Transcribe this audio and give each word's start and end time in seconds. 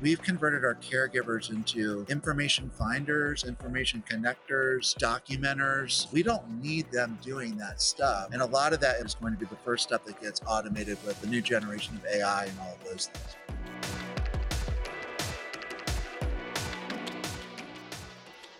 we've 0.00 0.22
converted 0.22 0.64
our 0.64 0.74
caregivers 0.76 1.50
into 1.50 2.04
information 2.08 2.70
finders, 2.70 3.44
information 3.44 4.02
connectors, 4.08 4.96
documenters. 4.96 6.10
We 6.12 6.22
don't 6.22 6.62
need 6.62 6.90
them 6.90 7.18
doing 7.22 7.56
that 7.58 7.80
stuff. 7.80 8.28
And 8.32 8.42
a 8.42 8.46
lot 8.46 8.72
of 8.72 8.80
that 8.80 8.96
is 8.96 9.14
going 9.14 9.32
to 9.32 9.38
be 9.38 9.46
the 9.46 9.56
first 9.56 9.84
step 9.84 10.04
that 10.06 10.20
gets 10.20 10.40
automated 10.46 10.98
with 11.06 11.20
the 11.20 11.26
new 11.26 11.40
generation 11.40 11.94
of 11.96 12.04
AI 12.06 12.46
and 12.46 12.58
all 12.60 12.74
of 12.74 12.84
those 12.84 13.06
things. 13.06 13.43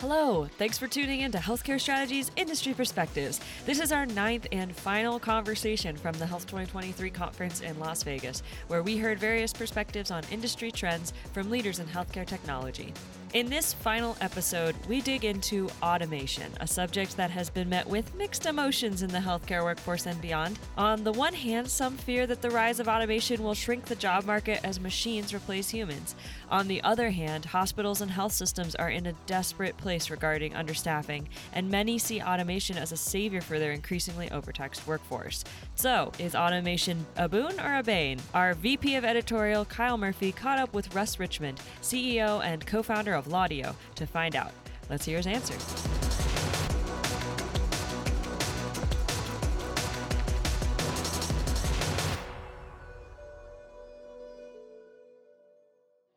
Hello, 0.06 0.46
thanks 0.58 0.76
for 0.76 0.86
tuning 0.86 1.20
in 1.20 1.32
to 1.32 1.38
Healthcare 1.38 1.80
Strategies 1.80 2.30
Industry 2.36 2.74
Perspectives. 2.74 3.40
This 3.64 3.80
is 3.80 3.90
our 3.90 4.04
ninth 4.04 4.46
and 4.52 4.76
final 4.76 5.18
conversation 5.18 5.96
from 5.96 6.12
the 6.18 6.26
Health 6.26 6.46
2023 6.46 7.08
conference 7.08 7.62
in 7.62 7.80
Las 7.80 8.02
Vegas, 8.02 8.42
where 8.68 8.82
we 8.82 8.98
heard 8.98 9.18
various 9.18 9.54
perspectives 9.54 10.10
on 10.10 10.22
industry 10.30 10.70
trends 10.70 11.14
from 11.32 11.48
leaders 11.48 11.78
in 11.78 11.86
healthcare 11.86 12.26
technology. 12.26 12.92
In 13.34 13.50
this 13.50 13.74
final 13.74 14.16
episode, 14.20 14.76
we 14.88 15.00
dig 15.00 15.24
into 15.24 15.68
automation, 15.82 16.52
a 16.60 16.68
subject 16.68 17.16
that 17.16 17.32
has 17.32 17.50
been 17.50 17.68
met 17.68 17.84
with 17.84 18.14
mixed 18.14 18.46
emotions 18.46 19.02
in 19.02 19.10
the 19.10 19.18
healthcare 19.18 19.64
workforce 19.64 20.06
and 20.06 20.22
beyond. 20.22 20.56
On 20.78 21.02
the 21.02 21.10
one 21.10 21.34
hand, 21.34 21.68
some 21.68 21.96
fear 21.96 22.28
that 22.28 22.42
the 22.42 22.50
rise 22.50 22.78
of 22.78 22.86
automation 22.86 23.42
will 23.42 23.54
shrink 23.54 23.86
the 23.86 23.96
job 23.96 24.24
market 24.24 24.60
as 24.62 24.78
machines 24.78 25.34
replace 25.34 25.68
humans. 25.68 26.14
On 26.48 26.68
the 26.68 26.80
other 26.84 27.10
hand, 27.10 27.46
hospitals 27.46 28.00
and 28.00 28.12
health 28.12 28.30
systems 28.30 28.76
are 28.76 28.90
in 28.90 29.06
a 29.06 29.14
desperate 29.26 29.76
place 29.78 30.10
regarding 30.10 30.52
understaffing, 30.52 31.24
and 31.52 31.68
many 31.68 31.98
see 31.98 32.22
automation 32.22 32.78
as 32.78 32.92
a 32.92 32.96
savior 32.96 33.40
for 33.40 33.58
their 33.58 33.72
increasingly 33.72 34.30
overtaxed 34.30 34.86
workforce. 34.86 35.42
So, 35.74 36.12
is 36.20 36.36
automation 36.36 37.04
a 37.16 37.28
boon 37.28 37.58
or 37.58 37.78
a 37.78 37.82
bane? 37.82 38.20
Our 38.32 38.54
VP 38.54 38.94
of 38.94 39.04
Editorial, 39.04 39.64
Kyle 39.64 39.98
Murphy, 39.98 40.30
caught 40.30 40.60
up 40.60 40.72
with 40.72 40.94
Russ 40.94 41.18
Richmond, 41.18 41.60
CEO 41.82 42.40
and 42.44 42.64
co 42.64 42.80
founder 42.84 43.14
of 43.14 43.23
Laudio, 43.24 43.74
to 43.94 44.06
find 44.06 44.36
out. 44.36 44.52
Let's 44.90 45.04
hear 45.04 45.16
his 45.16 45.26
answer. 45.26 45.54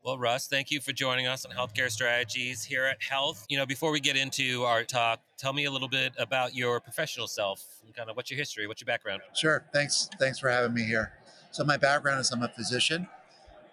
Well, 0.08 0.18
Russ, 0.18 0.48
thank 0.48 0.72
you 0.72 0.80
for 0.80 0.94
joining 0.94 1.28
us 1.28 1.44
on 1.44 1.52
Healthcare 1.52 1.92
Strategies 1.92 2.64
here 2.64 2.86
at 2.86 3.04
Health. 3.04 3.46
You 3.50 3.58
know, 3.58 3.66
before 3.66 3.92
we 3.92 4.00
get 4.00 4.16
into 4.16 4.64
our 4.64 4.86
talk, 4.86 5.20
tell 5.38 5.52
me 5.52 5.66
a 5.66 5.72
little 5.72 5.90
bit 5.90 6.14
about 6.18 6.56
your 6.56 6.80
professional 6.80 7.28
self 7.28 7.62
and 7.84 7.94
kind 7.94 8.10
of 8.10 8.16
what's 8.16 8.32
your 8.32 8.38
history, 8.38 8.68
what's 8.68 8.80
your 8.80 8.86
background? 8.86 9.22
Sure. 9.36 9.66
Thanks. 9.74 10.10
Thanks 10.18 10.40
for 10.40 10.50
having 10.50 10.74
me 10.74 10.84
here. 10.84 11.12
So 11.52 11.66
my 11.66 11.76
background 11.76 12.22
is 12.22 12.32
I'm 12.32 12.42
a 12.42 12.48
physician, 12.48 13.06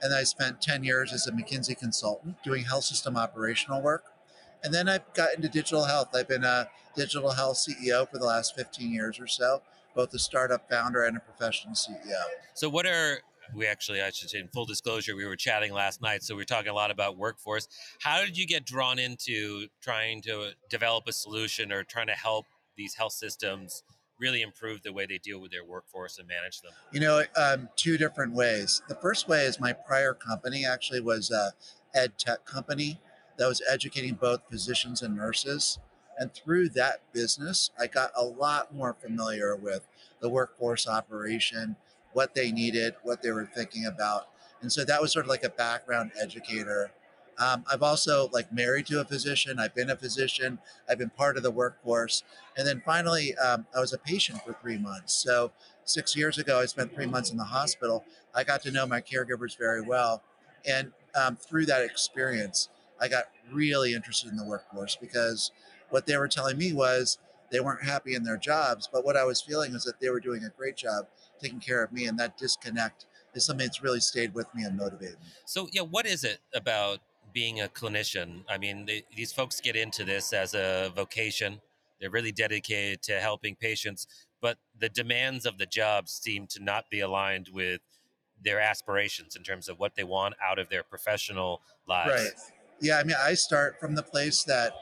and 0.04 0.14
I 0.14 0.22
spent 0.24 0.60
10 0.60 0.84
years 0.84 1.14
as 1.14 1.26
a 1.26 1.32
McKinsey 1.32 1.76
consultant 1.76 2.36
doing 2.44 2.64
health 2.64 2.84
system 2.84 3.16
operational 3.16 3.80
work. 3.80 4.04
And 4.62 4.72
then 4.72 4.86
I 4.86 5.00
got 5.14 5.34
into 5.34 5.48
digital 5.48 5.84
health. 5.84 6.10
I've 6.14 6.28
been 6.28 6.44
a 6.44 6.68
digital 6.94 7.30
health 7.32 7.56
CEO 7.66 8.08
for 8.08 8.18
the 8.18 8.26
last 8.26 8.54
15 8.54 8.92
years 8.92 9.18
or 9.18 9.26
so, 9.26 9.62
both 9.96 10.12
a 10.12 10.18
startup 10.18 10.70
founder 10.70 11.04
and 11.04 11.16
a 11.16 11.20
professional 11.20 11.74
CEO. 11.74 12.20
So, 12.52 12.68
what 12.68 12.84
are 12.86 13.20
we 13.54 13.66
actually, 13.66 14.02
I 14.02 14.10
should 14.10 14.28
say, 14.28 14.40
in 14.40 14.48
full 14.48 14.66
disclosure, 14.66 15.16
we 15.16 15.24
were 15.24 15.36
chatting 15.36 15.72
last 15.72 16.02
night, 16.02 16.22
so 16.22 16.34
we 16.34 16.42
are 16.42 16.46
talking 16.46 16.70
a 16.70 16.74
lot 16.74 16.90
about 16.90 17.16
workforce. 17.16 17.66
How 18.00 18.22
did 18.22 18.36
you 18.36 18.46
get 18.46 18.66
drawn 18.66 18.98
into 18.98 19.68
trying 19.82 20.20
to 20.22 20.50
develop 20.68 21.04
a 21.08 21.12
solution 21.12 21.72
or 21.72 21.82
trying 21.82 22.08
to 22.08 22.14
help 22.14 22.46
these 22.76 22.94
health 22.94 23.12
systems 23.12 23.82
really 24.24 24.42
improve 24.42 24.82
the 24.82 24.92
way 24.92 25.04
they 25.06 25.18
deal 25.18 25.38
with 25.38 25.50
their 25.50 25.64
workforce 25.64 26.18
and 26.18 26.26
manage 26.26 26.62
them? 26.62 26.72
You 26.92 27.00
know, 27.00 27.22
um, 27.36 27.68
two 27.76 27.98
different 27.98 28.32
ways. 28.32 28.80
The 28.88 28.94
first 28.94 29.28
way 29.28 29.44
is 29.44 29.60
my 29.60 29.74
prior 29.74 30.14
company 30.14 30.64
actually 30.64 31.00
was 31.00 31.30
a 31.30 31.52
ed 31.94 32.18
tech 32.18 32.46
company 32.46 33.00
that 33.36 33.46
was 33.46 33.62
educating 33.68 34.14
both 34.14 34.40
physicians 34.50 35.02
and 35.02 35.14
nurses. 35.14 35.78
And 36.18 36.32
through 36.32 36.70
that 36.70 37.02
business, 37.12 37.70
I 37.78 37.86
got 37.86 38.12
a 38.16 38.24
lot 38.24 38.74
more 38.74 38.94
familiar 38.94 39.54
with 39.54 39.86
the 40.20 40.28
workforce 40.28 40.88
operation 40.88 41.76
what 42.14 42.34
they 42.34 42.50
needed, 42.50 42.94
what 43.02 43.22
they 43.22 43.30
were 43.30 43.44
thinking 43.44 43.84
about. 43.84 44.28
And 44.62 44.72
so 44.72 44.84
that 44.84 45.02
was 45.02 45.12
sort 45.12 45.26
of 45.26 45.28
like 45.28 45.44
a 45.44 45.50
background 45.50 46.12
educator. 46.20 46.92
Um, 47.38 47.64
I've 47.70 47.82
also 47.82 48.28
like 48.32 48.52
married 48.52 48.86
to 48.86 49.00
a 49.00 49.04
physician. 49.04 49.58
I've 49.58 49.74
been 49.74 49.90
a 49.90 49.96
physician. 49.96 50.58
I've 50.88 50.98
been 50.98 51.10
part 51.10 51.36
of 51.36 51.42
the 51.42 51.50
workforce. 51.50 52.22
And 52.56 52.66
then 52.66 52.82
finally, 52.84 53.34
um, 53.36 53.66
I 53.76 53.80
was 53.80 53.92
a 53.92 53.98
patient 53.98 54.42
for 54.44 54.52
three 54.54 54.78
months. 54.78 55.14
So 55.14 55.52
six 55.84 56.16
years 56.16 56.38
ago, 56.38 56.60
I 56.60 56.66
spent 56.66 56.94
three 56.94 57.06
months 57.06 57.30
in 57.30 57.36
the 57.36 57.44
hospital. 57.44 58.04
I 58.34 58.44
got 58.44 58.62
to 58.62 58.70
know 58.70 58.86
my 58.86 59.00
caregivers 59.00 59.56
very 59.58 59.80
well. 59.80 60.22
And 60.66 60.92
um, 61.14 61.36
through 61.36 61.66
that 61.66 61.82
experience, 61.82 62.68
I 63.00 63.08
got 63.08 63.24
really 63.52 63.94
interested 63.94 64.30
in 64.30 64.36
the 64.36 64.44
workforce 64.44 64.96
because 64.96 65.50
what 65.90 66.06
they 66.06 66.16
were 66.16 66.28
telling 66.28 66.56
me 66.56 66.72
was 66.72 67.18
they 67.50 67.60
weren't 67.60 67.84
happy 67.84 68.14
in 68.14 68.24
their 68.24 68.36
jobs. 68.36 68.88
But 68.90 69.04
what 69.04 69.16
I 69.16 69.24
was 69.24 69.40
feeling 69.40 69.72
was 69.72 69.84
that 69.84 70.00
they 70.00 70.10
were 70.10 70.20
doing 70.20 70.44
a 70.44 70.48
great 70.48 70.76
job 70.76 71.06
taking 71.40 71.60
care 71.60 71.82
of 71.82 71.92
me, 71.92 72.06
and 72.06 72.18
that 72.18 72.36
disconnect 72.38 73.06
is 73.34 73.44
something 73.44 73.66
that's 73.66 73.82
really 73.82 74.00
stayed 74.00 74.34
with 74.34 74.52
me 74.54 74.64
and 74.64 74.76
motivated 74.76 75.16
me. 75.20 75.26
So, 75.44 75.68
yeah, 75.72 75.82
what 75.82 76.06
is 76.06 76.24
it 76.24 76.38
about 76.54 77.00
being 77.34 77.60
a 77.60 77.68
clinician? 77.68 78.44
I 78.48 78.56
mean, 78.56 78.86
they, 78.86 79.02
these 79.14 79.32
folks 79.32 79.60
get 79.60 79.76
into 79.76 80.04
this 80.04 80.32
as 80.32 80.54
a 80.54 80.90
vocation. 80.94 81.60
They're 82.00 82.10
really 82.10 82.32
dedicated 82.32 83.02
to 83.02 83.20
helping 83.20 83.56
patients, 83.56 84.06
but 84.40 84.58
the 84.78 84.88
demands 84.88 85.44
of 85.44 85.58
the 85.58 85.66
job 85.66 86.08
seem 86.08 86.46
to 86.48 86.62
not 86.62 86.84
be 86.90 87.00
aligned 87.00 87.48
with 87.52 87.80
their 88.42 88.60
aspirations 88.60 89.36
in 89.36 89.42
terms 89.42 89.68
of 89.68 89.78
what 89.78 89.94
they 89.96 90.04
want 90.04 90.34
out 90.42 90.58
of 90.58 90.68
their 90.68 90.82
professional 90.82 91.62
lives. 91.88 92.10
Right. 92.10 92.32
Yeah, 92.80 92.98
I 92.98 93.04
mean, 93.04 93.16
I 93.20 93.34
start 93.34 93.78
from 93.80 93.94
the 93.94 94.02
place 94.02 94.44
that 94.44 94.74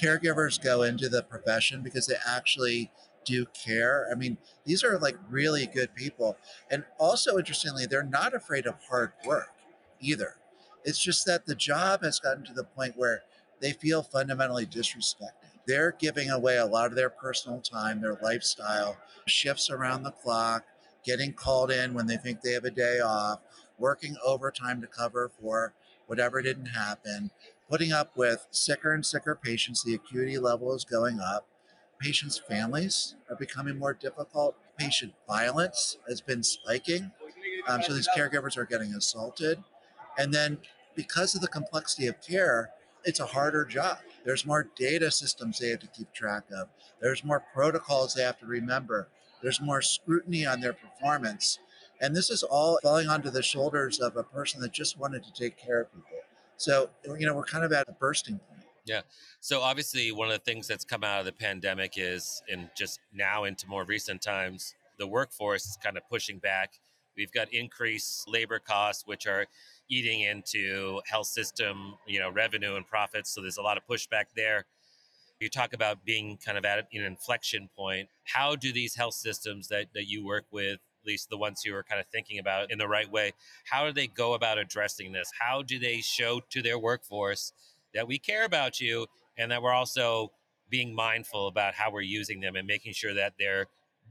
caregivers 0.00 0.62
go 0.62 0.82
into 0.82 1.08
the 1.08 1.22
profession 1.22 1.82
because 1.82 2.06
they 2.06 2.16
actually 2.26 2.90
do 3.24 3.46
care. 3.46 4.08
I 4.10 4.14
mean, 4.14 4.38
these 4.64 4.82
are 4.82 4.98
like 4.98 5.16
really 5.28 5.66
good 5.66 5.94
people. 5.94 6.36
And 6.70 6.84
also, 6.98 7.38
interestingly, 7.38 7.86
they're 7.86 8.02
not 8.02 8.34
afraid 8.34 8.66
of 8.66 8.76
hard 8.88 9.12
work 9.24 9.52
either. 10.00 10.37
It's 10.84 10.98
just 10.98 11.26
that 11.26 11.46
the 11.46 11.54
job 11.54 12.02
has 12.02 12.18
gotten 12.18 12.44
to 12.44 12.52
the 12.52 12.64
point 12.64 12.96
where 12.96 13.22
they 13.60 13.72
feel 13.72 14.02
fundamentally 14.02 14.66
disrespected. 14.66 15.32
They're 15.66 15.94
giving 15.98 16.30
away 16.30 16.56
a 16.56 16.66
lot 16.66 16.86
of 16.86 16.94
their 16.94 17.10
personal 17.10 17.60
time, 17.60 18.00
their 18.00 18.18
lifestyle, 18.22 18.96
shifts 19.26 19.68
around 19.68 20.02
the 20.02 20.12
clock, 20.12 20.64
getting 21.04 21.32
called 21.32 21.70
in 21.70 21.92
when 21.92 22.06
they 22.06 22.16
think 22.16 22.40
they 22.40 22.52
have 22.52 22.64
a 22.64 22.70
day 22.70 23.00
off, 23.00 23.40
working 23.78 24.16
overtime 24.24 24.80
to 24.80 24.86
cover 24.86 25.30
for 25.40 25.74
whatever 26.06 26.40
didn't 26.40 26.66
happen, 26.66 27.30
putting 27.68 27.92
up 27.92 28.16
with 28.16 28.46
sicker 28.50 28.92
and 28.94 29.04
sicker 29.04 29.34
patients. 29.34 29.82
The 29.82 29.94
acuity 29.94 30.38
level 30.38 30.74
is 30.74 30.84
going 30.84 31.20
up 31.20 31.46
patients' 31.98 32.38
families 32.38 33.16
are 33.28 33.36
becoming 33.36 33.78
more 33.78 33.94
difficult. 33.94 34.56
Patient 34.78 35.12
violence 35.26 35.98
has 36.08 36.20
been 36.20 36.42
spiking. 36.42 37.10
Um, 37.66 37.82
so 37.82 37.92
these 37.92 38.08
caregivers 38.16 38.56
are 38.56 38.64
getting 38.64 38.94
assaulted. 38.94 39.62
And 40.18 40.34
then 40.34 40.58
because 40.94 41.34
of 41.34 41.40
the 41.40 41.48
complexity 41.48 42.08
of 42.08 42.20
care, 42.20 42.70
it's 43.04 43.20
a 43.20 43.26
harder 43.26 43.64
job. 43.64 43.98
There's 44.24 44.44
more 44.44 44.68
data 44.76 45.10
systems 45.10 45.58
they 45.58 45.70
have 45.70 45.78
to 45.80 45.86
keep 45.86 46.12
track 46.12 46.42
of. 46.54 46.68
There's 47.00 47.24
more 47.24 47.42
protocols 47.54 48.12
they 48.12 48.24
have 48.24 48.38
to 48.40 48.46
remember. 48.46 49.08
There's 49.42 49.60
more 49.60 49.80
scrutiny 49.80 50.44
on 50.44 50.60
their 50.60 50.72
performance. 50.72 51.60
And 52.00 52.14
this 52.14 52.28
is 52.30 52.42
all 52.42 52.78
falling 52.82 53.08
onto 53.08 53.30
the 53.30 53.42
shoulders 53.42 54.00
of 54.00 54.16
a 54.16 54.24
person 54.24 54.60
that 54.60 54.72
just 54.72 54.98
wanted 54.98 55.22
to 55.24 55.32
take 55.32 55.56
care 55.56 55.80
of 55.82 55.92
people. 55.92 56.18
So, 56.56 56.90
you 57.18 57.26
know, 57.26 57.34
we're 57.34 57.44
kind 57.44 57.64
of 57.64 57.72
at 57.72 57.88
a 57.88 57.92
bursting 57.92 58.38
point. 58.38 58.64
Yeah. 58.84 59.02
So 59.40 59.60
obviously, 59.60 60.10
one 60.10 60.28
of 60.28 60.32
the 60.32 60.44
things 60.44 60.66
that's 60.66 60.84
come 60.84 61.04
out 61.04 61.20
of 61.20 61.26
the 61.26 61.32
pandemic 61.32 61.94
is, 61.96 62.42
and 62.50 62.70
just 62.76 62.98
now 63.12 63.44
into 63.44 63.68
more 63.68 63.84
recent 63.84 64.22
times, 64.22 64.74
the 64.98 65.06
workforce 65.06 65.66
is 65.66 65.78
kind 65.82 65.96
of 65.96 66.02
pushing 66.10 66.38
back. 66.38 66.72
We've 67.18 67.32
got 67.32 67.52
increased 67.52 68.28
labor 68.28 68.60
costs, 68.60 69.04
which 69.06 69.26
are 69.26 69.46
eating 69.90 70.20
into 70.20 71.00
health 71.06 71.26
system, 71.26 71.96
you 72.06 72.20
know, 72.20 72.30
revenue 72.30 72.76
and 72.76 72.86
profits. 72.86 73.34
So 73.34 73.42
there's 73.42 73.58
a 73.58 73.62
lot 73.62 73.76
of 73.76 73.82
pushback 73.86 74.26
there. 74.36 74.66
You 75.40 75.48
talk 75.48 75.72
about 75.72 76.04
being 76.04 76.38
kind 76.44 76.56
of 76.56 76.64
at 76.64 76.78
an 76.92 77.02
inflection 77.02 77.68
point. 77.76 78.08
How 78.24 78.56
do 78.56 78.72
these 78.72 78.94
health 78.94 79.14
systems 79.14 79.68
that, 79.68 79.86
that 79.94 80.08
you 80.08 80.24
work 80.24 80.44
with, 80.50 80.74
at 80.74 81.06
least 81.06 81.28
the 81.28 81.36
ones 81.36 81.62
who 81.62 81.74
are 81.74 81.82
kind 81.82 82.00
of 82.00 82.06
thinking 82.06 82.38
about 82.38 82.70
in 82.70 82.78
the 82.78 82.88
right 82.88 83.10
way, 83.10 83.32
how 83.64 83.86
do 83.86 83.92
they 83.92 84.06
go 84.06 84.34
about 84.34 84.58
addressing 84.58 85.12
this? 85.12 85.30
How 85.38 85.62
do 85.62 85.78
they 85.78 86.00
show 86.00 86.40
to 86.50 86.62
their 86.62 86.78
workforce 86.78 87.52
that 87.94 88.06
we 88.06 88.18
care 88.18 88.44
about 88.44 88.80
you 88.80 89.06
and 89.36 89.50
that 89.50 89.62
we're 89.62 89.72
also 89.72 90.32
being 90.70 90.94
mindful 90.94 91.48
about 91.48 91.74
how 91.74 91.90
we're 91.90 92.00
using 92.02 92.40
them 92.40 92.56
and 92.56 92.66
making 92.66 92.92
sure 92.92 93.14
that 93.14 93.34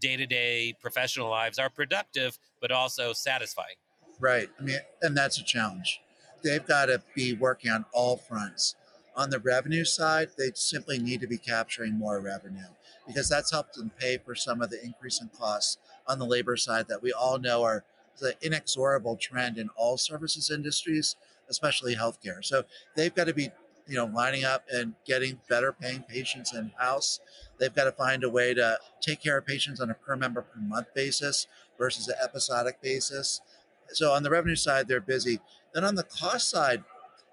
their 0.02 0.10
day-to-day 0.10 0.76
professional 0.80 1.30
lives 1.30 1.60
are 1.60 1.70
productive 1.70 2.38
but 2.62 2.72
also 2.72 3.14
satisfying. 3.14 3.76
Right. 4.20 4.50
I 4.60 4.64
mean 4.64 4.80
and 5.02 5.16
that's 5.16 5.38
a 5.38 5.44
challenge. 5.44 6.02
They've 6.44 6.66
got 6.66 6.86
to 6.86 7.02
be 7.16 7.34
working 7.34 7.72
on 7.72 7.86
all 7.94 8.18
fronts. 8.18 8.76
On 9.16 9.30
the 9.30 9.40
revenue 9.40 9.86
side 9.86 10.30
they 10.38 10.52
simply 10.54 11.00
need 11.00 11.22
to 11.22 11.28
be 11.28 11.38
capturing 11.38 11.98
more 11.98 12.20
revenue 12.20 12.70
because 13.06 13.30
that's 13.30 13.52
helped 13.52 13.76
them 13.76 13.92
pay 14.00 14.18
for 14.18 14.36
some 14.36 14.62
of 14.62 14.70
the 14.70 14.84
increase 14.84 15.22
in 15.22 15.30
costs 15.38 15.78
on 16.08 16.20
the 16.20 16.26
labor 16.26 16.58
side 16.58 16.88
that 16.88 17.02
we 17.02 17.12
all 17.12 17.40
know 17.40 17.64
are 17.64 17.84
the 18.20 18.36
inexorable 18.42 19.16
trend 19.16 19.58
in 19.58 19.70
all 19.76 19.98
services 19.98 20.50
industries 20.50 21.16
especially 21.50 21.96
healthcare. 21.96 22.44
So 22.44 22.64
they've 22.96 23.14
got 23.14 23.28
to 23.28 23.34
be, 23.34 23.50
you 23.88 23.96
know, 23.96 24.06
lining 24.06 24.44
up 24.44 24.66
and 24.72 24.94
getting 25.06 25.40
better 25.50 25.72
paying 25.72 26.04
patients 26.04 26.54
in 26.54 26.72
house. 26.78 27.20
They've 27.60 27.74
got 27.74 27.86
to 27.86 27.92
find 27.92 28.24
a 28.24 28.30
way 28.30 28.54
to 28.54 28.78
take 29.02 29.22
care 29.22 29.38
of 29.38 29.46
patients 29.46 29.80
on 29.80 29.90
a 29.90 29.94
per 29.94 30.16
member 30.16 30.42
per 30.42 30.60
month 30.60 30.94
basis 30.94 31.48
versus 31.78 32.08
an 32.08 32.16
episodic 32.24 32.82
basis. 32.82 33.42
So 33.90 34.12
on 34.12 34.24
the 34.24 34.30
revenue 34.30 34.56
side, 34.56 34.88
they're 34.88 35.00
busy. 35.00 35.40
Then 35.74 35.84
on 35.84 35.96
the 35.96 36.04
cost 36.04 36.50
side, 36.50 36.84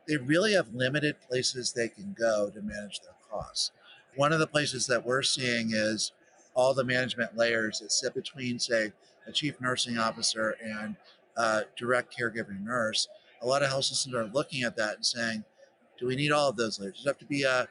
they 0.06 0.16
really 0.16 0.52
have 0.52 0.74
limited 0.74 1.16
places 1.28 1.72
they 1.72 1.88
can 1.88 2.14
go 2.18 2.50
to 2.50 2.60
manage 2.60 3.00
their 3.00 3.14
costs. 3.30 3.70
One 4.16 4.32
of 4.32 4.38
the 4.38 4.46
places 4.46 4.86
that 4.86 5.04
we're 5.04 5.22
seeing 5.22 5.70
is 5.72 6.12
all 6.54 6.74
the 6.74 6.84
management 6.84 7.36
layers 7.36 7.80
that 7.80 7.90
sit 7.90 8.14
between, 8.14 8.58
say, 8.58 8.92
a 9.26 9.32
chief 9.32 9.60
nursing 9.60 9.98
officer 9.98 10.56
and 10.62 10.96
a 11.36 11.62
direct 11.76 12.16
caregiving 12.16 12.62
nurse. 12.62 13.08
A 13.42 13.46
lot 13.46 13.62
of 13.62 13.68
health 13.68 13.86
systems 13.86 14.14
are 14.14 14.26
looking 14.26 14.62
at 14.62 14.76
that 14.76 14.96
and 14.96 15.06
saying, 15.06 15.44
do 15.98 16.06
we 16.06 16.16
need 16.16 16.32
all 16.32 16.48
of 16.48 16.56
those 16.56 16.80
layers? 16.80 16.96
Does 16.96 17.06
it 17.06 17.08
have 17.08 17.18
to 17.18 17.26
be 17.26 17.42
a, 17.42 17.68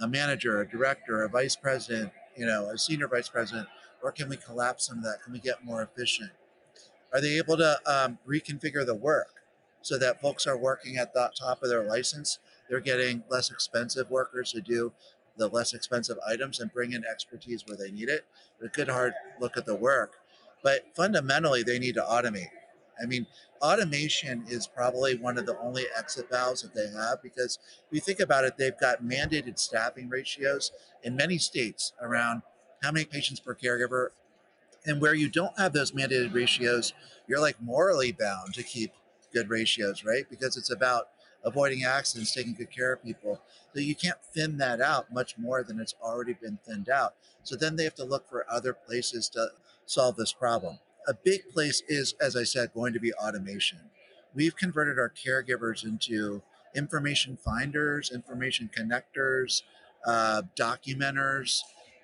a 0.00 0.08
manager, 0.08 0.60
a 0.60 0.68
director, 0.68 1.22
a 1.22 1.28
vice 1.28 1.56
president, 1.56 2.12
you 2.36 2.46
know, 2.46 2.68
a 2.70 2.78
senior 2.78 3.08
vice 3.08 3.28
president, 3.28 3.68
or 4.02 4.12
can 4.12 4.28
we 4.28 4.36
collapse 4.36 4.86
some 4.86 4.98
of 4.98 5.04
that? 5.04 5.22
Can 5.22 5.32
we 5.32 5.40
get 5.40 5.64
more 5.64 5.82
efficient? 5.82 6.30
Are 7.12 7.20
they 7.20 7.38
able 7.38 7.56
to 7.56 7.78
um, 7.86 8.18
reconfigure 8.28 8.84
the 8.84 8.94
work 8.94 9.42
so 9.80 9.98
that 9.98 10.20
folks 10.20 10.46
are 10.46 10.56
working 10.56 10.96
at 10.96 11.14
the 11.14 11.30
top 11.38 11.62
of 11.62 11.68
their 11.68 11.82
license? 11.82 12.38
They're 12.68 12.80
getting 12.80 13.24
less 13.30 13.50
expensive 13.50 14.10
workers 14.10 14.52
to 14.52 14.60
do 14.60 14.92
the 15.36 15.48
less 15.48 15.74
expensive 15.74 16.18
items 16.26 16.60
and 16.60 16.72
bring 16.72 16.92
in 16.92 17.04
expertise 17.04 17.64
where 17.66 17.76
they 17.76 17.90
need 17.90 18.08
it. 18.08 18.24
A 18.62 18.68
good 18.68 18.88
hard 18.88 19.12
look 19.40 19.56
at 19.56 19.66
the 19.66 19.74
work. 19.74 20.14
But 20.62 20.86
fundamentally, 20.94 21.62
they 21.62 21.78
need 21.78 21.94
to 21.94 22.02
automate. 22.02 22.48
I 23.00 23.06
mean, 23.06 23.26
automation 23.62 24.44
is 24.48 24.66
probably 24.66 25.16
one 25.16 25.38
of 25.38 25.46
the 25.46 25.58
only 25.58 25.84
exit 25.96 26.30
valves 26.30 26.62
that 26.62 26.74
they 26.74 26.88
have 26.88 27.22
because 27.22 27.58
if 27.78 27.94
you 27.94 28.00
think 28.00 28.20
about 28.20 28.44
it, 28.44 28.56
they've 28.56 28.78
got 28.78 29.02
mandated 29.02 29.58
staffing 29.58 30.08
ratios 30.08 30.72
in 31.02 31.16
many 31.16 31.38
states 31.38 31.92
around 32.00 32.42
how 32.82 32.92
many 32.92 33.04
patients 33.04 33.40
per 33.40 33.54
caregiver. 33.54 34.08
And 34.88 35.00
where 35.00 35.14
you 35.14 35.28
don't 35.28 35.58
have 35.58 35.72
those 35.72 35.90
mandated 35.92 36.32
ratios, 36.32 36.92
you're 37.26 37.40
like 37.40 37.60
morally 37.60 38.12
bound 38.12 38.54
to 38.54 38.62
keep 38.62 38.92
good 39.32 39.50
ratios, 39.50 40.04
right? 40.04 40.24
Because 40.30 40.56
it's 40.56 40.70
about 40.70 41.08
avoiding 41.44 41.84
accidents, 41.84 42.32
taking 42.32 42.54
good 42.54 42.70
care 42.70 42.92
of 42.92 43.02
people. 43.02 43.40
So 43.74 43.80
you 43.80 43.94
can't 43.94 44.18
thin 44.34 44.58
that 44.58 44.80
out 44.80 45.12
much 45.12 45.36
more 45.38 45.62
than 45.62 45.80
it's 45.80 45.94
already 46.02 46.34
been 46.34 46.58
thinned 46.66 46.88
out. 46.88 47.14
So 47.42 47.56
then 47.56 47.76
they 47.76 47.84
have 47.84 47.94
to 47.96 48.04
look 48.04 48.28
for 48.28 48.44
other 48.50 48.72
places 48.72 49.28
to 49.30 49.48
solve 49.86 50.16
this 50.16 50.32
problem. 50.32 50.78
A 51.06 51.14
big 51.14 51.48
place 51.50 51.82
is, 51.88 52.14
as 52.20 52.36
I 52.36 52.42
said, 52.44 52.72
going 52.74 52.92
to 52.92 53.00
be 53.00 53.12
automation. 53.14 53.78
We've 54.34 54.56
converted 54.56 54.98
our 54.98 55.10
caregivers 55.10 55.84
into 55.84 56.42
information 56.74 57.36
finders, 57.36 58.10
information 58.12 58.70
connectors, 58.76 59.62
uh, 60.04 60.42
documenters, 60.58 61.60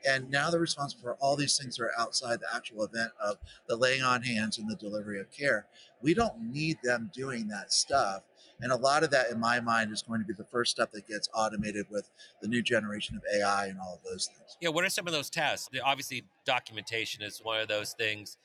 and 0.08 0.31
now 0.31 0.50
they're 0.50 0.60
responsible 0.60 1.02
for 1.02 1.14
all 1.20 1.37
these 1.37 1.56
things 1.56 1.76
that 1.76 1.84
are 1.84 1.93
outside 1.99 2.40
the 2.40 2.54
actual 2.54 2.84
event 2.84 3.12
of 3.22 3.37
the 3.69 3.76
laying 3.76 4.02
on 4.02 4.22
hands 4.22 4.58
and 4.58 4.69
the 4.69 4.76
delivery 4.76 5.20
of 5.20 5.31
care. 5.31 5.66
We 6.00 6.14
don't 6.14 6.52
need 6.52 6.78
them 6.82 7.10
doing 7.12 7.49
that 7.49 7.72
stuff. 7.72 8.22
And 8.60 8.70
a 8.70 8.76
lot 8.76 9.02
of 9.02 9.10
that, 9.10 9.31
in 9.31 9.40
my 9.40 9.60
mind, 9.60 9.93
is 9.93 10.02
going 10.02 10.20
to 10.20 10.26
be 10.26 10.34
the 10.34 10.44
first 10.44 10.70
step 10.70 10.93
that 10.93 11.08
gets 11.08 11.28
automated 11.34 11.87
with 11.90 12.08
the 12.40 12.49
new 12.49 12.62
generation 12.62 13.16
of 13.16 13.22
AI 13.34 13.66
and 13.66 13.78
all 13.78 13.94
of 13.94 14.08
those 14.08 14.26
things. 14.26 14.56
Yeah, 14.60 14.69
what 14.69 14.84
are 14.84 14.88
some 14.88 15.06
of 15.08 15.12
those 15.12 15.31
tasks? 15.31 15.69
Obviously, 15.84 16.25
documentation 16.44 17.22
is 17.22 17.40
one 17.43 17.60
of 17.60 17.66
those 17.66 17.93
things. 17.93 18.37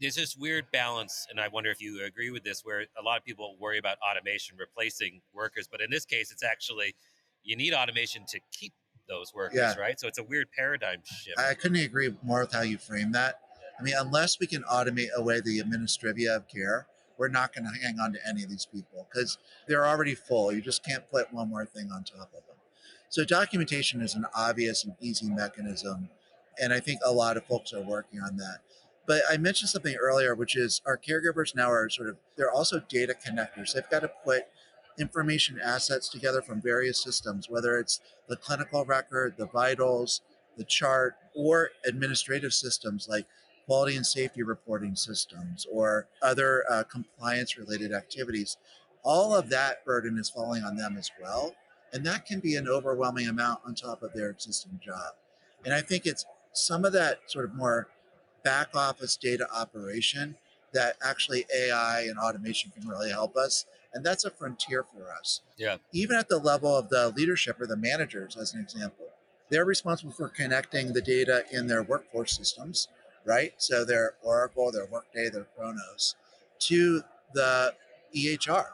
There's 0.00 0.14
this 0.14 0.34
weird 0.36 0.70
balance, 0.72 1.26
and 1.30 1.38
I 1.38 1.48
wonder 1.48 1.70
if 1.70 1.80
you 1.80 2.02
agree 2.04 2.30
with 2.30 2.42
this, 2.42 2.62
where 2.64 2.86
a 2.98 3.02
lot 3.02 3.18
of 3.18 3.24
people 3.24 3.56
worry 3.60 3.76
about 3.78 3.98
automation 3.98 4.56
replacing 4.58 5.20
workers, 5.34 5.68
but 5.70 5.82
in 5.82 5.90
this 5.90 6.06
case, 6.06 6.32
it's 6.32 6.42
actually 6.42 6.94
you 7.42 7.54
need 7.56 7.74
automation 7.74 8.24
to 8.28 8.40
keep 8.50 8.72
those 9.08 9.34
workers, 9.34 9.56
Yeah. 9.58 9.74
right? 9.76 9.98
So 10.00 10.08
it's 10.08 10.18
a 10.18 10.22
weird 10.22 10.50
paradigm 10.52 11.02
shift. 11.04 11.38
I 11.38 11.54
couldn't 11.54 11.78
agree 11.78 12.14
more 12.22 12.40
with 12.40 12.52
how 12.52 12.62
you 12.62 12.78
frame 12.78 13.12
that. 13.12 13.40
I 13.78 13.82
mean, 13.82 13.94
unless 13.98 14.38
we 14.38 14.46
can 14.46 14.62
automate 14.64 15.08
away 15.16 15.40
the 15.40 15.58
administrivia 15.60 16.36
of 16.36 16.48
care, 16.48 16.86
we're 17.18 17.28
not 17.28 17.54
going 17.54 17.64
to 17.70 17.78
hang 17.86 17.98
on 17.98 18.12
to 18.14 18.18
any 18.26 18.42
of 18.42 18.48
these 18.48 18.66
people 18.66 19.06
because 19.10 19.36
they're 19.68 19.86
already 19.86 20.14
full. 20.14 20.52
You 20.52 20.60
just 20.62 20.82
can't 20.84 21.06
put 21.10 21.32
one 21.32 21.48
more 21.48 21.66
thing 21.66 21.90
on 21.92 22.04
top 22.04 22.30
of 22.36 22.46
them. 22.46 22.56
So 23.10 23.24
documentation 23.24 24.00
is 24.00 24.14
an 24.14 24.24
obvious 24.34 24.84
and 24.84 24.94
easy 25.00 25.28
mechanism, 25.28 26.08
and 26.58 26.72
I 26.72 26.80
think 26.80 27.00
a 27.04 27.12
lot 27.12 27.36
of 27.36 27.44
folks 27.44 27.72
are 27.72 27.82
working 27.82 28.20
on 28.20 28.36
that. 28.36 28.60
But 29.06 29.22
I 29.30 29.36
mentioned 29.36 29.70
something 29.70 29.96
earlier, 29.96 30.34
which 30.34 30.56
is 30.56 30.80
our 30.86 30.98
caregivers 30.98 31.54
now 31.54 31.70
are 31.70 31.88
sort 31.88 32.08
of 32.08 32.16
they're 32.36 32.50
also 32.50 32.80
data 32.80 33.14
connectors. 33.14 33.72
They've 33.72 33.88
got 33.90 34.00
to 34.00 34.10
put 34.24 34.44
information 34.98 35.58
assets 35.62 36.08
together 36.08 36.42
from 36.42 36.60
various 36.60 37.02
systems, 37.02 37.48
whether 37.48 37.78
it's 37.78 38.00
the 38.28 38.36
clinical 38.36 38.84
record, 38.84 39.34
the 39.36 39.46
vitals, 39.46 40.20
the 40.56 40.64
chart, 40.64 41.16
or 41.34 41.70
administrative 41.86 42.52
systems 42.52 43.08
like 43.08 43.26
quality 43.66 43.96
and 43.96 44.06
safety 44.06 44.42
reporting 44.42 44.96
systems 44.96 45.66
or 45.70 46.08
other 46.22 46.64
uh, 46.68 46.82
compliance 46.84 47.56
related 47.56 47.92
activities. 47.92 48.56
All 49.02 49.34
of 49.34 49.48
that 49.50 49.84
burden 49.84 50.18
is 50.18 50.28
falling 50.28 50.64
on 50.64 50.76
them 50.76 50.96
as 50.98 51.10
well. 51.22 51.54
And 51.92 52.04
that 52.06 52.26
can 52.26 52.40
be 52.40 52.56
an 52.56 52.68
overwhelming 52.68 53.28
amount 53.28 53.60
on 53.66 53.74
top 53.74 54.02
of 54.02 54.12
their 54.12 54.30
existing 54.30 54.80
job. 54.84 55.14
And 55.64 55.74
I 55.74 55.80
think 55.80 56.06
it's 56.06 56.24
some 56.52 56.84
of 56.84 56.92
that 56.92 57.20
sort 57.26 57.44
of 57.44 57.54
more 57.54 57.88
back 58.42 58.74
office 58.74 59.16
data 59.16 59.46
operation 59.54 60.36
that 60.72 60.96
actually 61.02 61.46
AI 61.54 62.02
and 62.02 62.18
automation 62.18 62.70
can 62.70 62.88
really 62.88 63.10
help 63.10 63.36
us. 63.36 63.66
And 63.92 64.04
that's 64.04 64.24
a 64.24 64.30
frontier 64.30 64.84
for 64.84 65.12
us. 65.12 65.40
Yeah. 65.56 65.76
Even 65.92 66.16
at 66.16 66.28
the 66.28 66.38
level 66.38 66.76
of 66.76 66.90
the 66.90 67.08
leadership 67.16 67.60
or 67.60 67.66
the 67.66 67.76
managers, 67.76 68.36
as 68.36 68.54
an 68.54 68.60
example, 68.60 69.06
they're 69.50 69.64
responsible 69.64 70.12
for 70.12 70.28
connecting 70.28 70.92
the 70.92 71.02
data 71.02 71.44
in 71.50 71.66
their 71.66 71.82
workforce 71.82 72.36
systems, 72.36 72.86
right? 73.24 73.52
So 73.58 73.84
their 73.84 74.14
Oracle, 74.22 74.70
their 74.70 74.86
Workday, 74.86 75.28
their 75.28 75.48
Kronos, 75.56 76.14
to 76.60 77.02
the 77.34 77.74
EHR, 78.14 78.66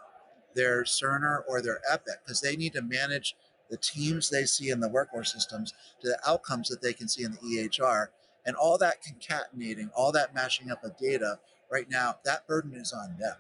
their 0.54 0.84
Cerner 0.84 1.42
or 1.48 1.62
their 1.62 1.80
Epic, 1.90 2.20
because 2.24 2.42
they 2.42 2.56
need 2.56 2.74
to 2.74 2.82
manage 2.82 3.34
the 3.70 3.76
teams 3.78 4.28
they 4.30 4.44
see 4.44 4.70
in 4.70 4.80
the 4.80 4.88
workforce 4.88 5.32
systems 5.32 5.72
to 6.00 6.08
the 6.08 6.18
outcomes 6.26 6.68
that 6.68 6.82
they 6.82 6.92
can 6.92 7.08
see 7.08 7.24
in 7.24 7.32
the 7.32 7.38
EHR. 7.38 8.08
And 8.46 8.56
all 8.56 8.78
that 8.78 8.96
concatenating, 9.02 9.90
all 9.94 10.12
that 10.12 10.34
mashing 10.34 10.70
up 10.70 10.84
of 10.84 10.96
data 10.96 11.40
right 11.70 11.90
now, 11.90 12.16
that 12.25 12.47
burden 12.47 12.75
is 12.75 12.92
on 12.92 13.16
them, 13.18 13.35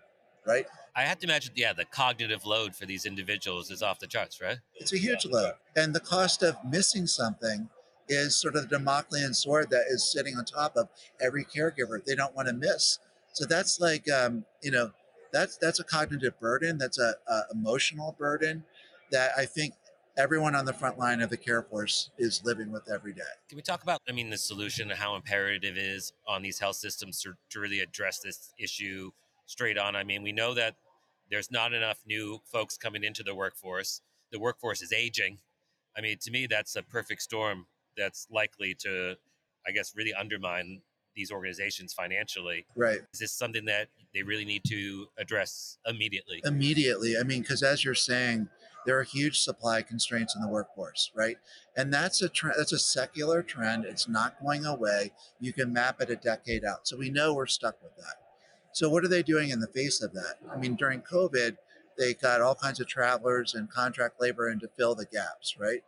right? 0.46 0.66
I 0.94 1.02
have 1.02 1.18
to 1.20 1.26
imagine, 1.26 1.52
yeah, 1.56 1.72
the 1.72 1.84
cognitive 1.84 2.44
load 2.44 2.74
for 2.74 2.86
these 2.86 3.06
individuals 3.06 3.70
is 3.70 3.82
off 3.82 4.00
the 4.00 4.06
charts, 4.06 4.40
right? 4.40 4.58
It's 4.74 4.92
a 4.92 4.98
huge 4.98 5.24
load. 5.26 5.54
And 5.76 5.94
the 5.94 6.00
cost 6.00 6.42
of 6.42 6.56
missing 6.68 7.06
something 7.06 7.68
is 8.08 8.40
sort 8.40 8.56
of 8.56 8.68
the 8.68 8.76
Damoclean 8.76 9.34
sword 9.34 9.70
that 9.70 9.84
is 9.88 10.10
sitting 10.10 10.36
on 10.36 10.44
top 10.44 10.76
of 10.76 10.88
every 11.20 11.44
caregiver. 11.44 12.04
They 12.04 12.14
don't 12.14 12.34
want 12.34 12.48
to 12.48 12.54
miss. 12.54 12.98
So 13.32 13.44
that's 13.44 13.80
like, 13.80 14.10
um, 14.10 14.44
you 14.62 14.70
know, 14.70 14.92
that's 15.32 15.56
that's 15.58 15.80
a 15.80 15.84
cognitive 15.84 16.38
burden. 16.40 16.78
That's 16.78 16.98
a, 16.98 17.14
a 17.28 17.42
emotional 17.52 18.16
burden 18.18 18.64
that 19.10 19.32
I 19.36 19.44
think 19.44 19.74
everyone 20.16 20.54
on 20.54 20.64
the 20.64 20.72
front 20.72 20.98
line 20.98 21.20
of 21.20 21.30
the 21.30 21.36
care 21.36 21.62
force 21.62 22.10
is 22.18 22.42
living 22.44 22.72
with 22.72 22.90
every 22.90 23.12
day. 23.12 23.22
Can 23.48 23.56
we 23.56 23.62
talk 23.62 23.82
about, 23.82 24.00
I 24.08 24.12
mean, 24.12 24.30
the 24.30 24.38
solution 24.38 24.90
and 24.90 24.98
how 24.98 25.14
imperative 25.16 25.76
it 25.76 25.82
is 25.82 26.12
on 26.26 26.42
these 26.42 26.58
health 26.58 26.76
systems 26.76 27.20
to, 27.22 27.34
to 27.50 27.60
really 27.60 27.80
address 27.80 28.20
this 28.20 28.52
issue 28.58 29.10
straight 29.46 29.78
on? 29.78 29.94
I 29.94 30.04
mean, 30.04 30.22
we 30.22 30.32
know 30.32 30.54
that 30.54 30.76
there's 31.30 31.50
not 31.50 31.72
enough 31.72 31.98
new 32.06 32.40
folks 32.44 32.76
coming 32.76 33.04
into 33.04 33.22
the 33.22 33.34
workforce. 33.34 34.00
The 34.32 34.38
workforce 34.38 34.82
is 34.82 34.92
aging. 34.92 35.38
I 35.96 36.00
mean, 36.00 36.16
to 36.22 36.30
me, 36.30 36.46
that's 36.46 36.76
a 36.76 36.82
perfect 36.82 37.22
storm 37.22 37.66
that's 37.96 38.26
likely 38.30 38.74
to, 38.80 39.16
I 39.66 39.72
guess, 39.72 39.94
really 39.96 40.14
undermine 40.14 40.82
these 41.14 41.30
organizations 41.30 41.94
financially. 41.94 42.66
Right. 42.76 43.00
Is 43.12 43.20
this 43.20 43.32
something 43.32 43.64
that 43.64 43.88
they 44.14 44.22
really 44.22 44.44
need 44.44 44.62
to 44.68 45.06
address 45.18 45.78
immediately? 45.86 46.42
Immediately. 46.44 47.16
I 47.18 47.22
mean, 47.22 47.40
because 47.40 47.62
as 47.62 47.84
you're 47.84 47.94
saying, 47.94 48.48
there 48.86 48.98
are 48.98 49.02
huge 49.02 49.40
supply 49.40 49.82
constraints 49.82 50.34
in 50.34 50.40
the 50.40 50.48
workforce, 50.48 51.10
right? 51.14 51.36
And 51.76 51.92
that's 51.92 52.22
a 52.22 52.28
trend. 52.28 52.56
That's 52.56 52.72
a 52.72 52.78
secular 52.78 53.42
trend. 53.42 53.84
It's 53.84 54.08
not 54.08 54.40
going 54.40 54.64
away. 54.64 55.12
You 55.40 55.52
can 55.52 55.72
map 55.72 56.00
it 56.00 56.08
a 56.08 56.16
decade 56.16 56.64
out. 56.64 56.88
So 56.88 56.96
we 56.96 57.10
know 57.10 57.34
we're 57.34 57.46
stuck 57.46 57.82
with 57.82 57.96
that. 57.96 58.14
So 58.72 58.88
what 58.88 59.04
are 59.04 59.08
they 59.08 59.22
doing 59.22 59.50
in 59.50 59.60
the 59.60 59.66
face 59.68 60.02
of 60.02 60.12
that? 60.14 60.36
I 60.52 60.56
mean, 60.56 60.76
during 60.76 61.02
COVID, 61.02 61.56
they 61.98 62.14
got 62.14 62.40
all 62.40 62.54
kinds 62.54 62.80
of 62.80 62.86
travelers 62.86 63.54
and 63.54 63.70
contract 63.70 64.20
labor 64.20 64.50
in 64.50 64.60
to 64.60 64.68
fill 64.68 64.94
the 64.94 65.06
gaps, 65.06 65.56
right? 65.58 65.82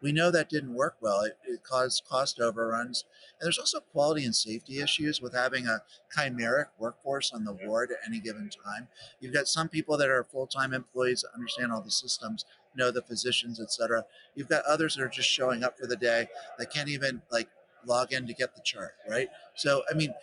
We 0.00 0.12
know 0.12 0.30
that 0.30 0.48
didn't 0.48 0.74
work 0.74 0.96
well. 1.00 1.22
It, 1.22 1.36
it 1.44 1.64
caused 1.64 2.04
cost 2.08 2.40
overruns. 2.40 3.04
And 3.40 3.46
there's 3.46 3.58
also 3.58 3.80
quality 3.80 4.24
and 4.24 4.34
safety 4.34 4.80
issues 4.80 5.20
with 5.20 5.34
having 5.34 5.66
a 5.66 5.82
chimeric 6.16 6.66
workforce 6.78 7.32
on 7.32 7.44
the 7.44 7.52
ward 7.52 7.90
at 7.90 8.06
any 8.06 8.20
given 8.20 8.48
time. 8.48 8.88
You've 9.20 9.34
got 9.34 9.48
some 9.48 9.68
people 9.68 9.96
that 9.98 10.08
are 10.08 10.22
full-time 10.24 10.72
employees 10.72 11.22
that 11.22 11.34
understand 11.34 11.72
all 11.72 11.80
the 11.80 11.90
systems, 11.90 12.44
know 12.76 12.90
the 12.90 13.02
physicians, 13.02 13.60
et 13.60 13.72
cetera. 13.72 14.04
You've 14.34 14.48
got 14.48 14.64
others 14.64 14.94
that 14.94 15.02
are 15.02 15.08
just 15.08 15.28
showing 15.28 15.64
up 15.64 15.78
for 15.78 15.86
the 15.86 15.96
day 15.96 16.28
that 16.58 16.72
can't 16.72 16.88
even 16.88 17.22
like 17.30 17.48
log 17.84 18.12
in 18.12 18.26
to 18.26 18.34
get 18.34 18.54
the 18.54 18.62
chart, 18.62 18.94
right? 19.08 19.28
So, 19.54 19.82
I 19.90 19.94
mean, 19.94 20.14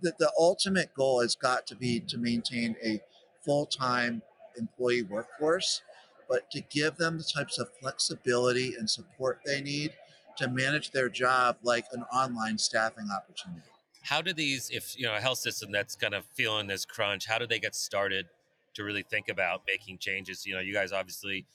the, 0.00 0.12
the 0.18 0.30
ultimate 0.38 0.94
goal 0.94 1.22
has 1.22 1.34
got 1.34 1.66
to 1.68 1.76
be 1.76 2.00
to 2.00 2.18
maintain 2.18 2.76
a 2.84 3.00
full-time 3.42 4.22
employee 4.56 5.02
workforce, 5.02 5.82
but 6.28 6.50
to 6.50 6.60
give 6.60 6.96
them 6.96 7.18
the 7.18 7.24
types 7.24 7.58
of 7.58 7.68
flexibility 7.80 8.74
and 8.78 8.88
support 8.88 9.40
they 9.44 9.60
need 9.60 9.92
to 10.36 10.48
manage 10.48 10.90
their 10.90 11.08
job 11.08 11.56
like 11.62 11.84
an 11.92 12.02
online 12.12 12.58
staffing 12.58 13.08
opportunity. 13.14 13.62
How 14.02 14.20
do 14.20 14.32
these, 14.32 14.70
if 14.70 14.98
you 14.98 15.06
know, 15.06 15.14
a 15.14 15.20
health 15.20 15.38
system 15.38 15.72
that's 15.72 15.96
kind 15.96 16.14
of 16.14 16.24
feeling 16.34 16.66
this 16.66 16.84
crunch, 16.84 17.26
how 17.26 17.38
do 17.38 17.46
they 17.46 17.58
get 17.58 17.74
started 17.74 18.26
to 18.74 18.84
really 18.84 19.02
think 19.02 19.28
about 19.28 19.62
making 19.66 19.98
changes? 19.98 20.44
You 20.44 20.54
know, 20.54 20.60
you 20.60 20.74
guys 20.74 20.92
obviously 20.92 21.46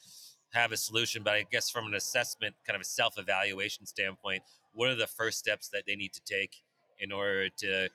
have 0.53 0.71
a 0.71 0.77
solution, 0.77 1.21
but 1.23 1.33
I 1.33 1.45
guess 1.51 1.69
from 1.69 1.85
an 1.85 1.93
assessment, 1.93 2.55
kind 2.65 2.75
of 2.75 2.81
a 2.81 2.85
self 2.85 3.19
evaluation 3.19 3.85
standpoint, 3.85 4.41
what 4.73 4.89
are 4.89 4.95
the 4.95 5.07
first 5.07 5.37
steps 5.39 5.69
that 5.69 5.83
they 5.85 5.95
need 5.95 6.13
to 6.13 6.21
take 6.25 6.55
in 6.99 7.11
order 7.11 7.49
to 7.49 7.89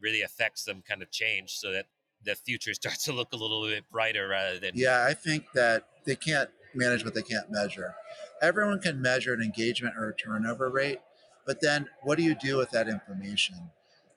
really 0.00 0.22
affect 0.22 0.58
some 0.58 0.82
kind 0.82 1.02
of 1.02 1.10
change 1.10 1.52
so 1.52 1.72
that 1.72 1.86
the 2.24 2.34
future 2.34 2.74
starts 2.74 3.04
to 3.04 3.12
look 3.12 3.32
a 3.32 3.36
little 3.36 3.64
bit 3.64 3.84
brighter 3.90 4.28
rather 4.28 4.58
than. 4.58 4.72
Yeah, 4.74 5.04
I 5.08 5.14
think 5.14 5.52
that 5.54 5.84
they 6.04 6.16
can't 6.16 6.50
manage 6.74 7.04
what 7.04 7.14
they 7.14 7.22
can't 7.22 7.50
measure. 7.50 7.94
Everyone 8.40 8.80
can 8.80 9.00
measure 9.00 9.34
an 9.34 9.42
engagement 9.42 9.94
or 9.98 10.08
a 10.08 10.14
turnover 10.14 10.68
rate, 10.68 11.00
but 11.46 11.60
then 11.60 11.88
what 12.02 12.16
do 12.16 12.24
you 12.24 12.34
do 12.34 12.56
with 12.56 12.70
that 12.70 12.88
information? 12.88 13.70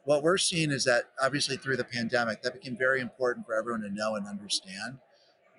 What 0.05 0.22
we're 0.22 0.38
seeing 0.38 0.72
is 0.72 0.83
that 0.83 1.05
obviously 1.22 1.57
through 1.57 1.77
the 1.77 1.83
pandemic, 1.83 2.41
that 2.41 2.53
became 2.53 2.77
very 2.77 3.00
important 3.00 3.45
for 3.45 3.55
everyone 3.55 3.81
to 3.81 3.89
know 3.89 4.15
and 4.15 4.27
understand. 4.27 5.00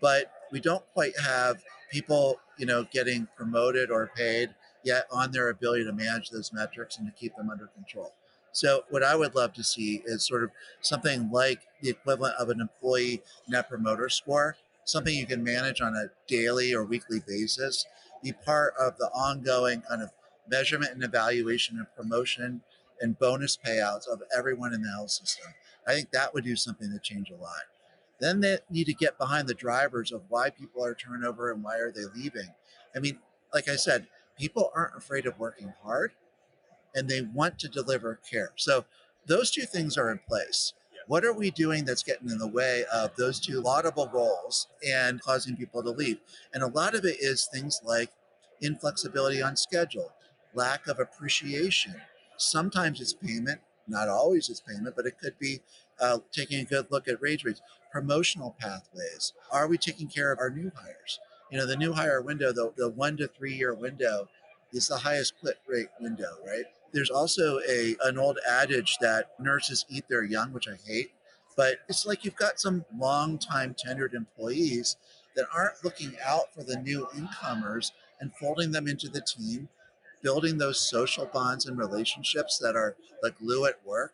But 0.00 0.30
we 0.52 0.60
don't 0.60 0.84
quite 0.92 1.18
have 1.18 1.62
people, 1.90 2.40
you 2.58 2.66
know, 2.66 2.86
getting 2.92 3.28
promoted 3.36 3.90
or 3.90 4.10
paid 4.14 4.50
yet 4.84 5.06
on 5.10 5.32
their 5.32 5.48
ability 5.48 5.84
to 5.84 5.92
manage 5.92 6.30
those 6.30 6.52
metrics 6.52 6.98
and 6.98 7.06
to 7.06 7.12
keep 7.12 7.34
them 7.36 7.48
under 7.50 7.68
control. 7.68 8.12
So, 8.54 8.84
what 8.88 9.02
I 9.02 9.16
would 9.16 9.34
love 9.34 9.52
to 9.54 9.64
see 9.64 10.00
is 10.06 10.25
sort 10.25 10.44
of 10.44 10.50
something 10.80 11.28
like 11.32 11.62
the 11.82 11.90
equivalent 11.90 12.37
of 12.37 12.50
an 12.50 12.61
employee 12.61 13.20
net 13.49 13.68
promoter 13.68 14.08
score, 14.08 14.56
something 14.84 15.12
you 15.12 15.26
can 15.26 15.42
manage 15.42 15.80
on 15.80 15.96
a 15.96 16.06
daily 16.28 16.73
or 16.73 16.84
weekly 16.84 17.20
basis, 17.26 17.84
be 18.23 18.32
part 18.32 18.75
of 18.78 18.96
the 18.96 19.06
ongoing 19.06 19.82
kind 19.82 20.02
of 20.02 20.11
measurement 20.49 20.92
and 20.92 21.02
evaluation 21.02 21.78
and 21.78 21.88
promotion 21.96 22.61
and 23.00 23.18
bonus 23.18 23.56
payouts 23.56 24.06
of 24.06 24.23
everyone 24.34 24.73
in 24.73 24.82
the 24.82 24.90
health 24.90 25.11
system. 25.11 25.52
I 25.84 25.94
think 25.94 26.12
that 26.12 26.32
would 26.32 26.44
do 26.44 26.54
something 26.54 26.92
to 26.92 27.00
change 27.00 27.30
a 27.30 27.42
lot. 27.42 27.64
Then 28.20 28.40
they 28.40 28.58
need 28.70 28.87
to 28.87 28.94
get 28.94 29.18
behind 29.18 29.49
the 29.49 29.54
drivers 29.54 30.12
of 30.12 30.23
why 30.28 30.50
people 30.50 30.84
are 30.84 30.94
turnover 30.94 31.50
and 31.50 31.64
why 31.64 31.78
are 31.78 31.90
they 31.90 32.04
leaving. 32.14 32.54
I 32.94 33.00
mean, 33.00 33.18
like 33.52 33.68
I 33.68 33.75
said, 33.75 34.06
people 34.38 34.70
aren't 34.76 34.96
afraid 34.96 35.26
of 35.26 35.40
working 35.40 35.75
hard 35.82 36.12
and 36.94 37.08
they 37.08 37.22
want 37.22 37.58
to 37.60 37.68
deliver 37.68 38.20
care. 38.28 38.52
So 38.56 38.84
those 39.26 39.50
two 39.50 39.62
things 39.62 39.96
are 39.96 40.10
in 40.10 40.20
place. 40.28 40.72
What 41.06 41.24
are 41.24 41.32
we 41.32 41.50
doing 41.50 41.84
that's 41.84 42.02
getting 42.02 42.30
in 42.30 42.38
the 42.38 42.46
way 42.46 42.84
of 42.92 43.14
those 43.16 43.38
two 43.38 43.60
laudable 43.60 44.08
roles 44.12 44.68
and 44.86 45.20
causing 45.20 45.56
people 45.56 45.82
to 45.82 45.90
leave? 45.90 46.18
And 46.52 46.62
a 46.62 46.68
lot 46.68 46.94
of 46.94 47.04
it 47.04 47.16
is 47.20 47.46
things 47.46 47.80
like 47.84 48.10
inflexibility 48.62 49.42
on 49.42 49.56
schedule, 49.56 50.12
lack 50.54 50.86
of 50.86 50.98
appreciation. 50.98 51.94
Sometimes 52.36 53.00
it's 53.00 53.12
payment, 53.12 53.60
not 53.86 54.08
always 54.08 54.48
it's 54.48 54.60
payment, 54.60 54.96
but 54.96 55.06
it 55.06 55.18
could 55.18 55.38
be 55.38 55.60
uh, 56.00 56.18
taking 56.32 56.60
a 56.60 56.64
good 56.64 56.86
look 56.90 57.06
at 57.06 57.20
wage 57.20 57.44
rates, 57.44 57.60
promotional 57.92 58.56
pathways. 58.58 59.34
Are 59.52 59.68
we 59.68 59.76
taking 59.76 60.08
care 60.08 60.32
of 60.32 60.38
our 60.38 60.50
new 60.50 60.72
hires? 60.74 61.20
You 61.50 61.58
know, 61.58 61.66
the 61.66 61.76
new 61.76 61.92
hire 61.92 62.22
window, 62.22 62.50
the, 62.52 62.72
the 62.76 62.88
one 62.88 63.16
to 63.18 63.28
three 63.28 63.54
year 63.54 63.74
window 63.74 64.28
is 64.72 64.88
the 64.88 64.98
highest 64.98 65.38
quit 65.38 65.58
rate 65.68 65.88
window, 66.00 66.36
right? 66.46 66.64
There's 66.94 67.10
also 67.10 67.58
a 67.68 67.96
an 68.04 68.18
old 68.18 68.38
adage 68.48 68.98
that 69.00 69.32
nurses 69.40 69.84
eat 69.88 70.04
their 70.08 70.22
young, 70.22 70.52
which 70.52 70.68
I 70.68 70.76
hate, 70.86 71.10
but 71.56 71.78
it's 71.88 72.06
like 72.06 72.24
you've 72.24 72.36
got 72.36 72.60
some 72.60 72.84
long 72.96 73.36
time 73.36 73.74
tenured 73.74 74.14
employees 74.14 74.96
that 75.34 75.46
aren't 75.52 75.84
looking 75.84 76.16
out 76.24 76.54
for 76.54 76.62
the 76.62 76.76
new 76.76 77.08
incomers 77.16 77.90
and 78.20 78.32
folding 78.36 78.70
them 78.70 78.86
into 78.86 79.08
the 79.08 79.20
team, 79.20 79.68
building 80.22 80.56
those 80.56 80.80
social 80.80 81.26
bonds 81.26 81.66
and 81.66 81.76
relationships 81.76 82.58
that 82.58 82.76
are 82.76 82.94
the 83.22 83.32
glue 83.32 83.66
at 83.66 83.84
work 83.84 84.12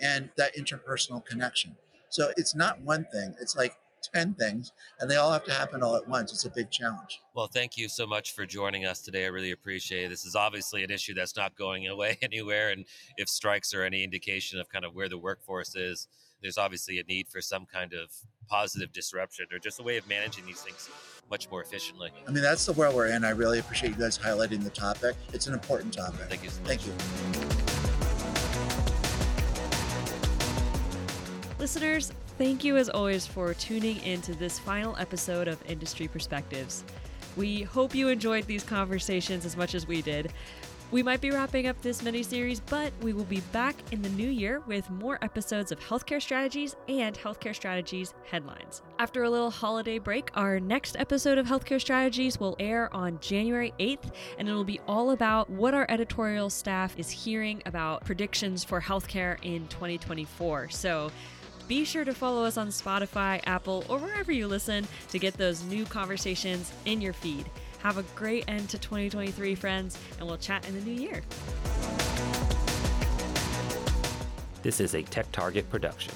and 0.00 0.30
that 0.36 0.56
interpersonal 0.56 1.24
connection. 1.26 1.76
So 2.10 2.32
it's 2.36 2.54
not 2.54 2.80
one 2.80 3.06
thing, 3.12 3.34
it's 3.40 3.56
like 3.56 3.76
10 4.02 4.34
things 4.34 4.72
and 5.00 5.10
they 5.10 5.16
all 5.16 5.30
have 5.30 5.44
to 5.44 5.52
happen 5.52 5.82
all 5.82 5.96
at 5.96 6.08
once. 6.08 6.32
It's 6.32 6.44
a 6.44 6.50
big 6.50 6.70
challenge. 6.70 7.20
Well, 7.34 7.46
thank 7.46 7.76
you 7.76 7.88
so 7.88 8.06
much 8.06 8.32
for 8.32 8.46
joining 8.46 8.86
us 8.86 9.00
today. 9.00 9.24
I 9.24 9.28
really 9.28 9.52
appreciate 9.52 10.04
it. 10.04 10.08
This 10.08 10.24
is 10.24 10.34
obviously 10.34 10.84
an 10.84 10.90
issue 10.90 11.14
that's 11.14 11.36
not 11.36 11.56
going 11.56 11.88
away 11.88 12.18
anywhere. 12.22 12.70
And 12.70 12.84
if 13.16 13.28
strikes 13.28 13.74
are 13.74 13.82
any 13.82 14.04
indication 14.04 14.58
of 14.58 14.68
kind 14.68 14.84
of 14.84 14.94
where 14.94 15.08
the 15.08 15.18
workforce 15.18 15.74
is, 15.74 16.08
there's 16.42 16.58
obviously 16.58 16.98
a 16.98 17.02
need 17.04 17.28
for 17.28 17.40
some 17.40 17.66
kind 17.66 17.92
of 17.92 18.10
positive 18.48 18.92
disruption 18.92 19.46
or 19.52 19.58
just 19.58 19.78
a 19.78 19.82
way 19.82 19.96
of 19.96 20.08
managing 20.08 20.46
these 20.46 20.62
things 20.62 20.88
much 21.30 21.50
more 21.50 21.62
efficiently. 21.62 22.10
I 22.26 22.30
mean, 22.32 22.42
that's 22.42 22.66
the 22.66 22.72
world 22.72 22.94
we're 22.94 23.08
in. 23.08 23.24
I 23.24 23.30
really 23.30 23.58
appreciate 23.58 23.90
you 23.90 23.96
guys 23.96 24.18
highlighting 24.18 24.64
the 24.64 24.70
topic. 24.70 25.14
It's 25.32 25.46
an 25.46 25.54
important 25.54 25.92
topic. 25.94 26.20
Thank 26.28 26.42
you 26.42 26.50
so 26.50 26.60
Thank 26.64 26.86
you. 26.86 26.92
Listeners, 31.58 32.10
thank 32.40 32.64
you 32.64 32.78
as 32.78 32.88
always 32.88 33.26
for 33.26 33.52
tuning 33.52 34.02
into 34.02 34.34
this 34.34 34.58
final 34.58 34.96
episode 34.96 35.46
of 35.46 35.62
Industry 35.68 36.08
Perspectives. 36.08 36.84
We 37.36 37.64
hope 37.64 37.94
you 37.94 38.08
enjoyed 38.08 38.46
these 38.46 38.64
conversations 38.64 39.44
as 39.44 39.58
much 39.58 39.74
as 39.74 39.86
we 39.86 40.00
did. 40.00 40.32
We 40.90 41.02
might 41.02 41.20
be 41.20 41.30
wrapping 41.30 41.66
up 41.66 41.78
this 41.82 42.02
mini 42.02 42.22
series, 42.22 42.60
but 42.60 42.94
we 43.02 43.12
will 43.12 43.24
be 43.24 43.40
back 43.52 43.76
in 43.92 44.00
the 44.00 44.08
new 44.08 44.30
year 44.30 44.62
with 44.66 44.88
more 44.88 45.18
episodes 45.20 45.70
of 45.70 45.80
healthcare 45.80 46.20
strategies 46.20 46.76
and 46.88 47.14
healthcare 47.14 47.54
strategies 47.54 48.14
headlines. 48.24 48.80
After 48.98 49.24
a 49.24 49.30
little 49.30 49.50
holiday 49.50 49.98
break, 49.98 50.30
our 50.32 50.58
next 50.58 50.96
episode 50.98 51.36
of 51.36 51.46
Healthcare 51.46 51.78
Strategies 51.78 52.40
will 52.40 52.56
air 52.58 52.88
on 52.96 53.20
January 53.20 53.74
8th, 53.78 54.14
and 54.38 54.48
it'll 54.48 54.64
be 54.64 54.80
all 54.88 55.10
about 55.10 55.50
what 55.50 55.74
our 55.74 55.84
editorial 55.90 56.48
staff 56.48 56.98
is 56.98 57.10
hearing 57.10 57.62
about 57.66 58.02
predictions 58.06 58.64
for 58.64 58.80
healthcare 58.80 59.36
in 59.42 59.68
2024. 59.68 60.70
So, 60.70 61.10
be 61.70 61.84
sure 61.84 62.04
to 62.04 62.12
follow 62.12 62.44
us 62.44 62.56
on 62.56 62.66
Spotify, 62.66 63.40
Apple, 63.46 63.84
or 63.88 64.00
wherever 64.00 64.32
you 64.32 64.48
listen 64.48 64.84
to 65.08 65.20
get 65.20 65.34
those 65.34 65.62
new 65.62 65.84
conversations 65.84 66.72
in 66.84 67.00
your 67.00 67.12
feed. 67.12 67.48
Have 67.78 67.96
a 67.96 68.02
great 68.16 68.42
end 68.48 68.68
to 68.70 68.78
2023, 68.78 69.54
friends, 69.54 69.96
and 70.18 70.26
we'll 70.26 70.36
chat 70.36 70.66
in 70.66 70.74
the 70.74 70.80
new 70.80 71.00
year. 71.00 71.22
This 74.64 74.80
is 74.80 74.96
a 74.96 75.02
Tech 75.04 75.30
Target 75.30 75.70
production. 75.70 76.12